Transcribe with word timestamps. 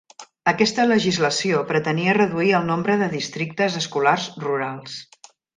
Aquesta 0.51 0.85
legislació 0.91 1.59
pretenia 1.73 2.17
reduir 2.19 2.55
el 2.61 2.67
nombre 2.71 2.97
de 3.05 3.13
districtes 3.15 3.79
escolars 3.85 4.29
rurals. 4.49 5.01